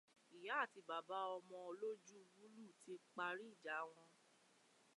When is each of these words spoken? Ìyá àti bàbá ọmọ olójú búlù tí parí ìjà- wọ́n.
Ìyá 0.35 0.53
àti 0.63 0.79
bàbá 0.89 1.17
ọmọ 1.37 1.55
olójú 1.69 2.17
búlù 2.33 2.65
tí 2.81 2.93
parí 3.15 3.45
ìjà- 3.53 3.87
wọ́n. 3.91 4.11